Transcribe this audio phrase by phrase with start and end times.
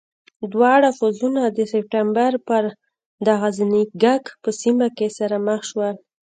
[0.53, 2.63] دواړه پوځونه د سپټمبر پر
[3.25, 5.95] د غزنيګک په سیمه کې سره مخامخ شول.